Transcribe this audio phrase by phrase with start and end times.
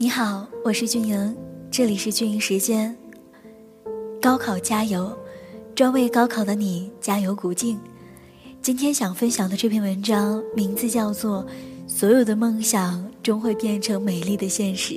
[0.00, 1.36] 你好，我是俊莹，
[1.72, 2.96] 这里是俊莹时间。
[4.22, 5.12] 高考加油，
[5.74, 7.76] 专为高考的你加油鼓劲。
[8.62, 11.44] 今天想分享的这篇文章名字叫做
[11.88, 14.94] 《所有的梦想终会变成美丽的现实》。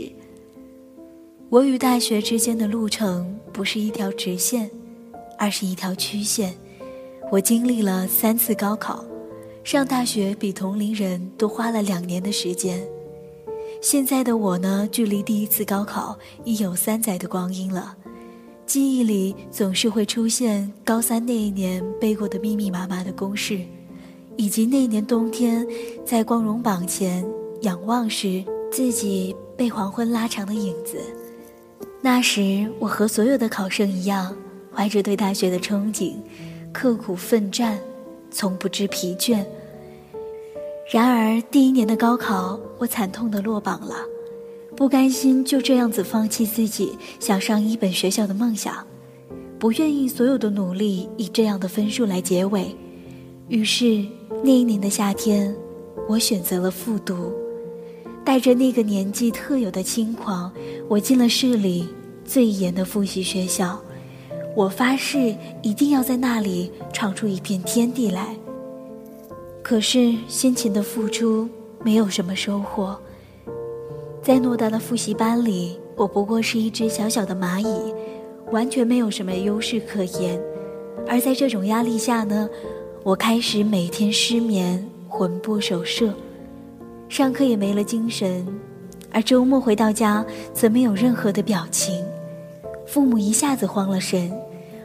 [1.50, 4.70] 我与大学之间的路程不是一条直线，
[5.36, 6.54] 而是一条曲线。
[7.32, 9.04] 我经历了三次高考，
[9.64, 12.80] 上大学比同龄人多花了两年的时间。
[13.82, 17.96] 现在的我呢，距离第一次高考已有三载的光阴了，
[18.68, 23.60] 记忆里总是会出现高三那一年背过的密密麻麻的公式，
[24.38, 25.68] 以及那一年冬天
[26.06, 27.26] 在光荣榜前
[27.62, 30.98] 仰望时自己被黄昏拉长的影子。
[32.02, 34.36] 那时我和所有的考生一样，
[34.72, 36.14] 怀着对大学的憧憬，
[36.72, 37.80] 刻苦奋战，
[38.30, 39.44] 从不知疲倦。
[40.92, 43.96] 然而，第一年的高考，我惨痛的落榜了，
[44.76, 48.86] 不甘心就这样子放弃自己想上一本学校的梦想，
[49.58, 52.76] 不愿意所有的努力以这样的分数来结尾，
[53.48, 54.06] 于是
[54.44, 55.56] 那一年的夏天，
[56.10, 57.32] 我选择了复读，
[58.26, 60.52] 带着那个年纪特有的轻狂，
[60.90, 61.88] 我进了市里
[62.26, 63.82] 最严的复习学校，
[64.58, 68.36] 我发誓一定要在那里闯出一片天地来。
[69.72, 71.48] 可是辛勤的付出
[71.82, 73.00] 没有什么收获，
[74.22, 77.94] 在偌大的复习班里，我不过是一只小小的蚂蚁，
[78.52, 80.38] 完全没有什么优势可言。
[81.08, 82.50] 而在这种压力下呢，
[83.02, 86.14] 我开始每天失眠，魂不守舍，
[87.08, 88.46] 上课也没了精神，
[89.10, 92.04] 而周末回到家则没有任何的表情。
[92.86, 94.30] 父母一下子慌了神，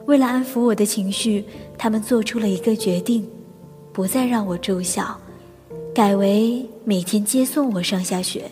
[0.04, 1.44] 为了安抚我的情绪，
[1.76, 3.28] 他们做出了一个决定。
[3.96, 5.18] 不再让我住校，
[5.94, 8.44] 改为每天接送我上下学。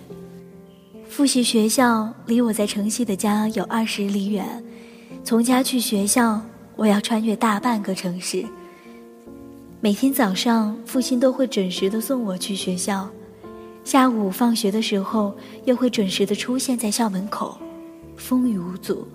[1.07, 4.65] 复习学校离我在城西的家有二十里远，
[5.23, 6.41] 从家去学校，
[6.77, 8.43] 我要穿越大半个城市。
[9.83, 13.07] 每天早上，父亲都会准时的送我去学校，
[13.85, 17.59] 下午放学的时候，又会准时的出现在校门口，
[18.17, 19.07] 风雨无阻。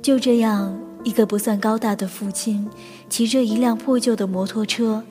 [0.00, 0.72] 就这样，
[1.02, 2.70] 一个不算高大的父亲，
[3.08, 5.02] 骑着一辆破旧的摩托车。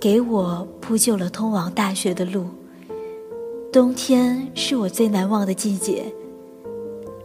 [0.00, 2.46] 给我铺就了通往大学的路。
[3.70, 6.04] 冬天是我最难忘的季节。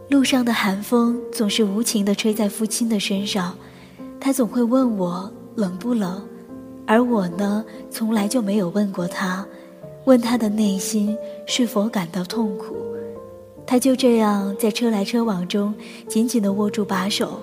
[0.08, 3.56] 路上的寒风总是无情地吹在父亲的身上，
[4.20, 6.22] 他总会问我冷不冷，
[6.86, 9.44] 而我呢，从来就没有问过他，
[10.04, 11.16] 问他的内心
[11.46, 12.76] 是否感到痛苦。
[13.66, 15.74] 他就这样在车来车往中
[16.06, 17.40] 紧紧地握住把手，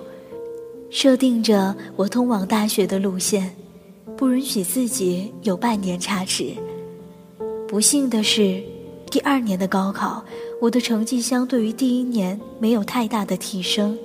[0.88, 3.54] 设定着我通往大学的路线。
[4.16, 6.54] 不允许自己有半点差池。
[7.66, 8.62] 不幸的是，
[9.10, 10.24] 第二年的高考，
[10.60, 13.98] 我的成绩相对于第一年没有太大的提升。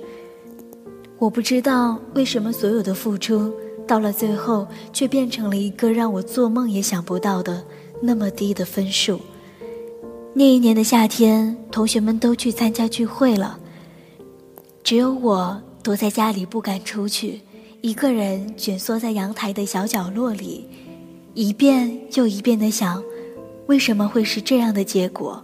[1.18, 3.52] 我不知道为什么所有的付出
[3.86, 7.62] 到了最后，却变成了一个让我做梦也想不到的
[8.00, 9.20] 那么低的分数。
[10.32, 13.58] 那一年的夏天，同学们都去参加聚会了，
[14.82, 17.40] 只有我躲在家里不敢出去。
[17.82, 20.68] 一个人蜷缩在阳台的小角落里，
[21.32, 23.02] 一遍又一遍地想：
[23.68, 25.42] 为什么会是这样的结果？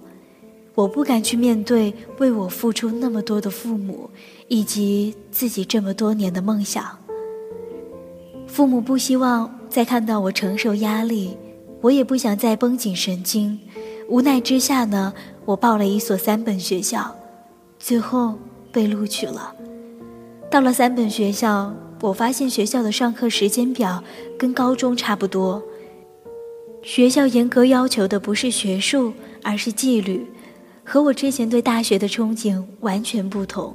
[0.74, 4.10] 我不敢去面对为我付出那么多的父母，
[4.48, 6.84] 以及自己这么多年的梦想。
[8.46, 11.34] 父母不希望再看到我承受压力，
[11.80, 13.58] 我也不想再绷紧神经。
[14.10, 15.14] 无奈之下呢，
[15.46, 17.16] 我报了一所三本学校，
[17.78, 18.34] 最后
[18.70, 19.54] 被录取了。
[20.50, 21.74] 到了三本学校。
[22.00, 24.02] 我发现学校的上课时间表
[24.38, 25.62] 跟高中差不多。
[26.82, 29.12] 学校严格要求的不是学术，
[29.42, 30.24] 而是纪律，
[30.84, 33.74] 和我之前对大学的憧憬完全不同。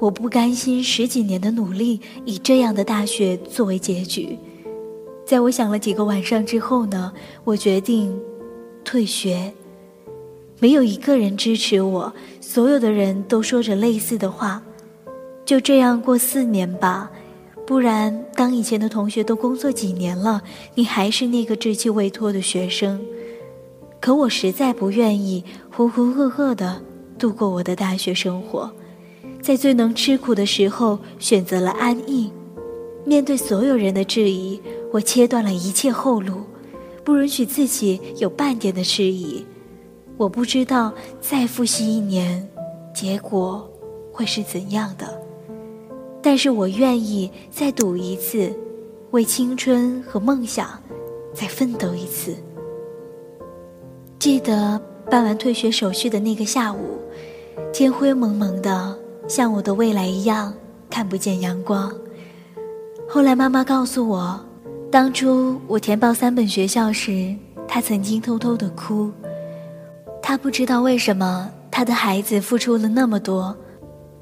[0.00, 4.36] 我不甘心十几年的努力以这样的大学作为结局。
[5.24, 7.12] 在我想了几个晚上之后呢，
[7.44, 8.18] 我决定
[8.84, 9.52] 退学。
[10.58, 14.62] 没有一个人支持我，所有的人都说着类似的话。
[15.44, 17.10] 就这样过四年吧。
[17.66, 20.42] 不然，当以前的同学都工作几年了，
[20.74, 23.00] 你还是那个稚气未脱的学生。
[24.00, 26.82] 可我实在不愿意浑浑噩噩的
[27.18, 28.70] 度过我的大学生活，
[29.40, 32.30] 在最能吃苦的时候选择了安逸。
[33.06, 34.60] 面对所有人的质疑，
[34.92, 36.42] 我切断了一切后路，
[37.02, 39.44] 不允许自己有半点的迟疑。
[40.18, 42.46] 我不知道再复习一年，
[42.94, 43.66] 结果
[44.12, 45.23] 会是怎样的。
[46.24, 48.50] 但是我愿意再赌一次，
[49.10, 50.70] 为青春和梦想
[51.34, 52.34] 再奋斗一次。
[54.18, 54.80] 记得
[55.10, 56.98] 办完退学手续的那个下午，
[57.74, 58.98] 天灰蒙蒙的，
[59.28, 60.54] 像我的未来一样
[60.88, 61.92] 看不见阳光。
[63.06, 64.40] 后来妈妈告诉我，
[64.90, 67.36] 当初我填报三本学校时，
[67.68, 69.12] 她曾经偷偷的哭。
[70.22, 73.54] 她不知道为什么她的孩子付出了那么多，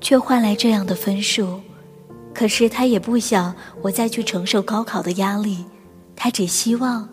[0.00, 1.60] 却换来这样的分数。
[2.34, 5.64] 可是他也不想我再去承受高考的压力，
[6.16, 7.08] 他只希望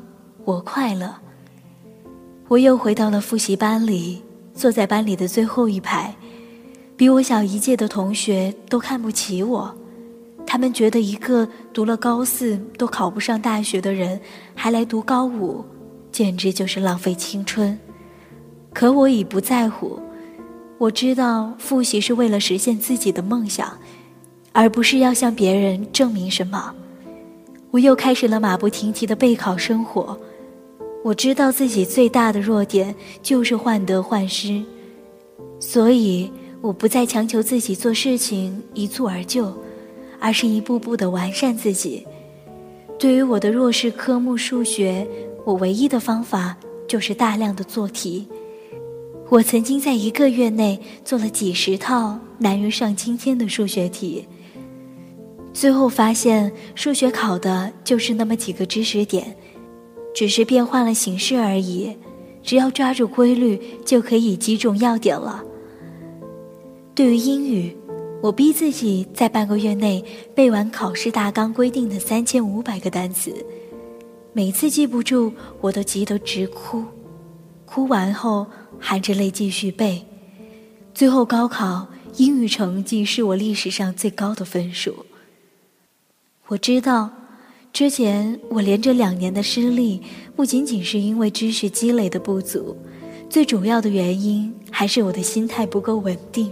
[0.45, 1.13] 我快乐。
[2.47, 4.23] 我又回到了复习班里，
[4.53, 6.15] 坐在班里的最后一排，
[6.97, 9.75] 比我小一届的同学都看不起我。
[10.47, 14.19] 他们觉得一个读了高四都考不上大学的人，
[14.55, 15.63] 还来读高五，
[16.11, 17.77] 简直就是浪费青春。
[18.73, 19.99] 可我已不在乎，
[20.79, 23.77] 我知道复习是为了实现自己的梦想，
[24.51, 26.73] 而不是要向别人证明什么。
[27.71, 30.19] 我又开始了马不停蹄的备考生活。
[31.03, 34.61] 我知道自己最大的弱点就是患得患失，
[35.59, 36.31] 所以
[36.61, 39.53] 我不再强求自己做事情一蹴而就。
[40.21, 42.05] 而是一步步的完善自己。
[42.99, 45.07] 对于我的弱势科目数学，
[45.45, 46.57] 我唯一的方法
[46.89, 48.27] 就是大量的做题。
[49.29, 54.27] 我曾经在一个月内做了几十套难于上青天的数学题，
[55.53, 59.35] 最后发现数学考的就是那么几个知识点，
[60.13, 61.95] 只是变换了形式而已。
[62.41, 65.43] 只要抓住规律，就可以击中要点了。
[66.93, 67.75] 对于英语。
[68.21, 70.03] 我逼自己在半个月内
[70.35, 73.33] 背完考试大纲规定的三千五百个单词，
[74.33, 75.31] 每次记不住
[75.61, 76.83] 我都急得直哭，
[77.63, 78.45] 哭完后
[78.77, 80.05] 含着泪继续背，
[80.93, 81.87] 最后高考
[82.17, 84.93] 英语成绩是我历史上最高的分数。
[86.49, 87.07] 我知道，
[87.71, 90.01] 之前我连着两年的失利，
[90.35, 92.75] 不仅仅是因为知识积累的不足，
[93.29, 96.51] 最主要的原因还是我的心态不够稳定。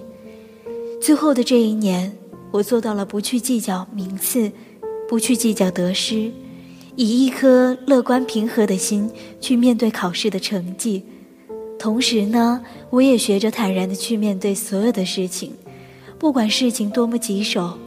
[1.01, 2.15] 最后的这一年，
[2.51, 4.51] 我做到了不去计较名次，
[5.09, 6.31] 不去计较得失，
[6.95, 9.09] 以一颗乐观平和的心
[9.41, 11.01] 去面对考试的成绩。
[11.79, 15.53] 同时呢，我也学着坦然的去面对所有的事情，
[16.19, 17.79] 不管事情多么棘手，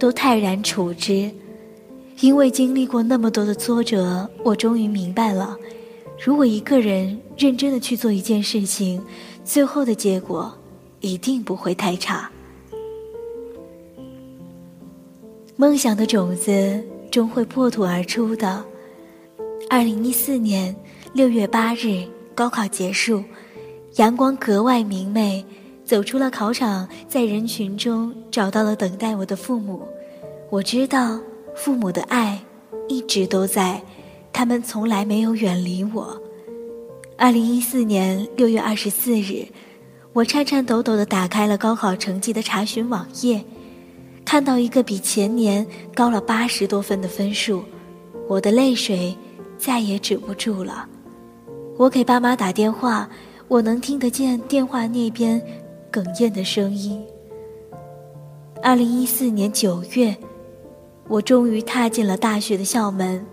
[0.00, 1.30] 都泰然处之。
[2.18, 5.56] 因为经历过那么多的挫折，我终于明白了，
[6.18, 9.00] 如果一个人认真的去做一件事情，
[9.44, 10.52] 最后的结果。
[11.02, 12.30] 一定不会太差。
[15.56, 18.62] 梦想的种子终会破土而出的。
[19.70, 20.76] 二零一四年
[21.14, 22.04] 六月八日，
[22.34, 23.24] 高考结束，
[23.96, 25.42] 阳光格外明媚。
[25.90, 29.82] 走出了考场，在人群中找到了等待我的父母。
[30.48, 31.18] 我知道，
[31.56, 32.40] 父母的爱
[32.88, 33.82] 一直都在，
[34.32, 36.16] 他们从来没有远离我。
[37.18, 39.44] 二零一四年六月二十四日。
[40.12, 43.44] 我颤颤抖抖地打开了高考成绩的查询网页，
[44.24, 47.64] 看到一个比前年高了八十多分的分数，
[48.28, 49.16] 我的泪水
[49.58, 50.88] 再也止不住了。
[51.76, 53.08] 我给爸妈打电话，
[53.48, 55.40] 我能听得见电话那边
[55.92, 57.04] 哽咽的声音。
[58.62, 60.16] 二零一四年九月，
[61.08, 63.24] 我终于踏进了大学的校门。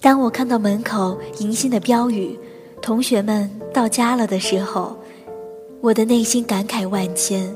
[0.00, 2.38] 当我看到门口迎新的标语
[2.80, 4.96] “同学们到家了”的时候，
[5.80, 7.54] 我的内心感慨万千，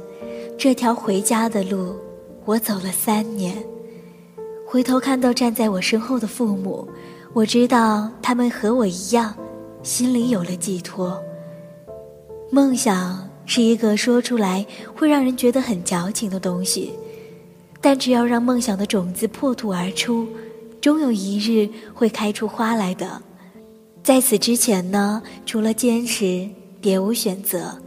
[0.59, 1.97] 这条回家的路，
[2.45, 3.57] 我走了三年。
[4.67, 6.88] 回头看到站在我身后的父母，
[7.33, 9.35] 我知道他们和我一样，
[9.83, 11.23] 心里有了寄托。
[12.50, 16.93] 梦想是一个说出来会让人觉得很矫情的东西，
[17.81, 20.27] 但只要让梦想的种子破土而出，
[20.81, 23.21] 终有一日会开出花来的。
[24.03, 26.49] 在此之前呢，除了坚持，
[26.81, 27.81] 别无选择。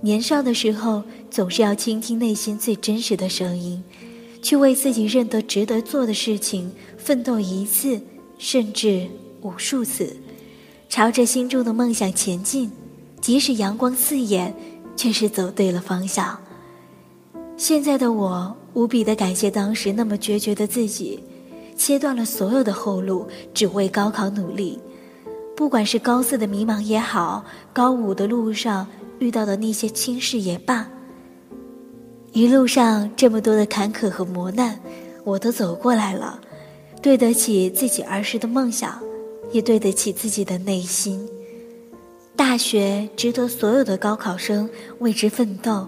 [0.00, 3.82] 年少的时候，总是要倾听内心最真实的声音，
[4.42, 8.00] 去为自己认得值得做的事情奋斗一次，
[8.36, 9.06] 甚至
[9.42, 10.16] 无数次，
[10.88, 12.70] 朝着心中的梦想前进。
[13.22, 14.54] 即使阳光刺眼，
[14.94, 16.38] 却是走对了方向。
[17.56, 21.22] 现在的我无比的感谢当时那么决绝的自己，
[21.76, 24.78] 切断了所有的后路，只为高考努力。
[25.56, 28.86] 不管是高四的迷茫也好，高五的路上。
[29.18, 30.84] 遇到的那些轻视也罢，
[32.32, 34.80] 一路上这么多的坎坷和磨难，
[35.22, 36.40] 我都走过来了，
[37.00, 39.00] 对得起自己儿时的梦想，
[39.52, 41.24] 也对得起自己的内心。
[42.34, 45.86] 大学值得所有的高考生为之奋斗，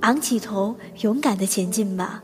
[0.00, 2.22] 昂起头，勇敢的前进吧。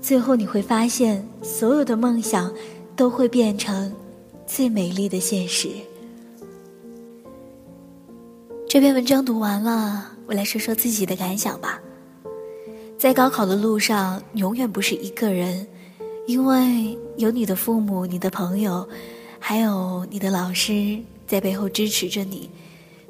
[0.00, 2.52] 最后你会发现，所有的梦想
[2.94, 3.92] 都会变成
[4.46, 5.68] 最美丽的现实。
[8.68, 11.80] 这篇文章读完了，我来说说自己的感想吧。
[12.98, 15.66] 在高考的路上，永远不是一个人，
[16.26, 18.86] 因为有你的父母、你的朋友，
[19.38, 22.50] 还有你的老师在背后支持着你。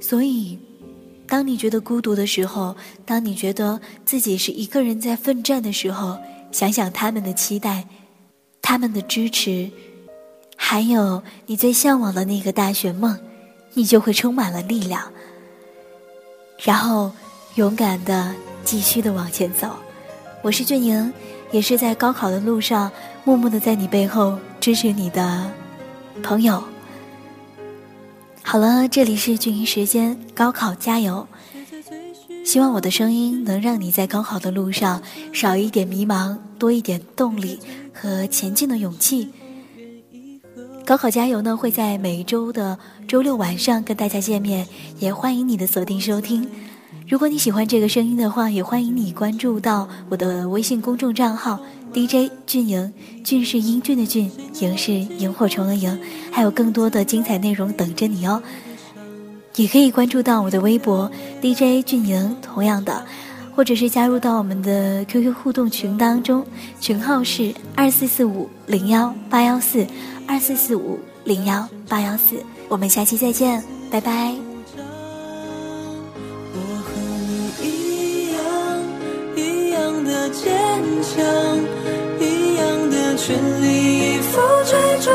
[0.00, 0.58] 所以，
[1.26, 6.18] 当你觉得孤独的时候，当你觉得自己是一个人在奋战的时候，
[6.52, 7.86] 想想他们的期待，
[8.62, 9.70] 他们的支持，
[10.56, 13.18] 还有你最向往的那个大学梦，
[13.74, 15.10] 你就会充满了力量。
[16.62, 17.12] 然后，
[17.56, 18.34] 勇敢的。
[18.64, 19.70] 继续的往前走，
[20.42, 21.12] 我是俊莹，
[21.52, 22.90] 也是在高考的路上
[23.22, 25.48] 默默的在你背后支持你的
[26.20, 26.60] 朋友。
[28.48, 31.26] 好了，这里是俊莹时间，高考加油！
[32.44, 37.58] 希望我的声音能让你在高考的路上少一点迷茫，多一点动力
[37.92, 39.28] 和前进的勇气。
[40.86, 44.64] 高考加油呢，会在每周的周六晚上跟大家见面，
[45.00, 46.48] 也欢迎你的锁定收听。
[47.08, 51.58] 如果你喜欢这个声音的话，也欢迎你关注到我的微信公众账号
[51.96, 52.92] DJ 俊莹，
[53.24, 55.98] 俊是英俊的俊，莹是萤火虫的萤，
[56.30, 58.42] 还有更多的精彩内容等着你哦。
[59.54, 61.10] 也可以关注到我的微博
[61.40, 63.02] DJ 俊莹，同样的，
[63.54, 66.44] 或者是加入到我们的 QQ 互动群当中，
[66.78, 69.86] 群号是二四四五零幺八幺四
[70.28, 72.36] 二四四五零幺八幺四，
[72.68, 74.45] 我们下期再见，拜拜。
[80.30, 80.52] 坚
[81.02, 81.24] 强，
[82.18, 85.10] 一样的全力以赴追逐